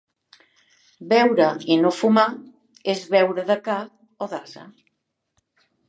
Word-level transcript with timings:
Beure 1.11 1.49
i 1.75 1.77
no 1.83 1.93
fumar 1.99 2.25
és 2.95 3.07
beure 3.17 3.47
de 3.53 3.61
ca 3.69 3.79
o 4.27 4.33
d'ase. 4.35 4.69